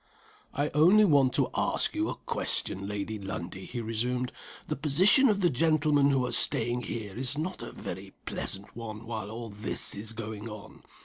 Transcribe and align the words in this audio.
"I 0.55 0.69
only 0.73 1.05
want 1.05 1.31
to 1.33 1.51
ask 1.53 1.93
you 1.93 2.09
a 2.09 2.15
question, 2.15 2.87
Lady 2.87 3.19
Lundie," 3.19 3.67
he 3.67 3.81
resumed. 3.81 4.31
"The 4.67 4.75
position 4.75 5.29
of 5.29 5.41
the 5.41 5.49
gentlemen 5.51 6.09
who 6.09 6.25
are 6.25 6.31
staying 6.31 6.81
here 6.85 7.15
is 7.15 7.37
not 7.37 7.61
a 7.61 7.71
very 7.71 8.15
pleasant 8.25 8.75
one 8.75 9.05
while 9.05 9.29
all 9.29 9.49
this 9.49 9.93
is 9.93 10.13
going 10.13 10.49
on. 10.49 10.81